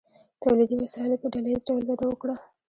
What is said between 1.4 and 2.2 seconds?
ایز ډول وده